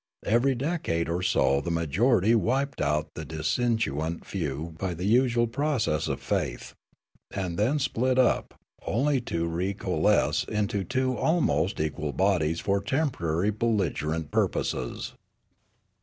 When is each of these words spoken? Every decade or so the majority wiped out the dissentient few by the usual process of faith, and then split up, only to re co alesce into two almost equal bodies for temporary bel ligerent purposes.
Every 0.25 0.55
decade 0.55 1.07
or 1.09 1.21
so 1.21 1.61
the 1.61 1.69
majority 1.69 2.33
wiped 2.33 2.81
out 2.81 3.13
the 3.13 3.23
dissentient 3.23 4.25
few 4.25 4.73
by 4.79 4.95
the 4.95 5.05
usual 5.05 5.45
process 5.45 6.07
of 6.07 6.19
faith, 6.19 6.73
and 7.29 7.55
then 7.55 7.77
split 7.77 8.17
up, 8.17 8.55
only 8.87 9.21
to 9.21 9.45
re 9.45 9.75
co 9.75 9.91
alesce 9.93 10.43
into 10.49 10.83
two 10.83 11.15
almost 11.15 11.79
equal 11.79 12.13
bodies 12.13 12.59
for 12.59 12.81
temporary 12.81 13.51
bel 13.51 13.73
ligerent 13.75 14.31
purposes. 14.31 15.13